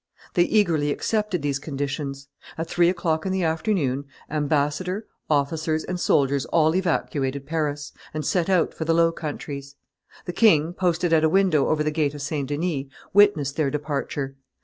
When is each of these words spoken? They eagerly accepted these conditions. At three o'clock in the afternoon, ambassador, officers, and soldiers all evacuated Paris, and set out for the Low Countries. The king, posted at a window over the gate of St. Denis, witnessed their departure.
They 0.33 0.45
eagerly 0.45 0.89
accepted 0.91 1.43
these 1.43 1.59
conditions. 1.59 2.27
At 2.57 2.67
three 2.67 2.89
o'clock 2.89 3.23
in 3.27 3.31
the 3.31 3.43
afternoon, 3.43 4.05
ambassador, 4.31 5.05
officers, 5.29 5.83
and 5.83 5.99
soldiers 5.99 6.45
all 6.45 6.73
evacuated 6.73 7.45
Paris, 7.45 7.93
and 8.11 8.25
set 8.25 8.49
out 8.49 8.73
for 8.73 8.83
the 8.83 8.95
Low 8.95 9.11
Countries. 9.11 9.75
The 10.25 10.33
king, 10.33 10.73
posted 10.73 11.13
at 11.13 11.23
a 11.23 11.29
window 11.29 11.67
over 11.67 11.83
the 11.83 11.91
gate 11.91 12.15
of 12.15 12.23
St. 12.23 12.49
Denis, 12.49 12.85
witnessed 13.13 13.57
their 13.57 13.69
departure. 13.69 14.37